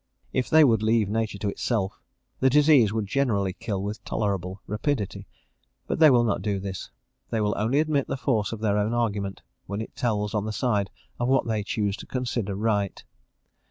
If 0.33 0.49
they 0.49 0.63
would 0.63 0.81
leave 0.81 1.09
nature 1.09 1.37
to 1.37 1.49
itself, 1.49 2.01
the 2.39 2.49
disease 2.49 2.91
would 2.91 3.05
generally 3.05 3.53
kill 3.53 3.83
with 3.83 4.03
tolerable 4.03 4.59
rapidity; 4.65 5.27
but 5.85 5.99
they 5.99 6.09
will 6.09 6.23
not 6.23 6.41
do 6.41 6.57
this. 6.59 6.89
They 7.29 7.39
will 7.39 7.53
only 7.55 7.79
admit 7.79 8.07
the 8.07 8.17
force 8.17 8.51
of 8.51 8.61
their 8.61 8.79
own 8.79 8.95
argument 8.95 9.43
when 9.67 9.79
it 9.79 9.95
tells 9.95 10.33
on 10.33 10.45
the 10.45 10.53
side 10.53 10.89
of 11.19 11.27
what 11.27 11.45
they 11.45 11.61
choose 11.63 11.95
to 11.97 12.07
consider 12.07 12.55
right. 12.55 13.03